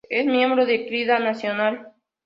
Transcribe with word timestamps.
Es 0.09 0.25
miembro 0.25 0.65
de 0.65 0.87
Crida 0.87 1.19
Nacional. 1.19 1.93